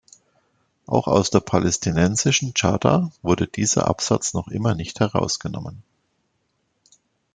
Auch 0.87 1.05
aus 1.05 1.29
der 1.29 1.41
palästinensischen 1.41 2.55
Charta 2.55 3.11
wurde 3.21 3.45
dieser 3.45 3.87
Absatz 3.87 4.33
noch 4.33 4.47
immer 4.47 4.73
nicht 4.73 4.99
herausgenommen. 4.99 5.83